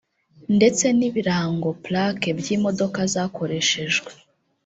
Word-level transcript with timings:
ndetse 0.57 0.85
n’ibirango 0.97 1.69
(plaque) 1.83 2.25
by’imodoka 2.39 2.99
zakoreshejwe 3.13 4.11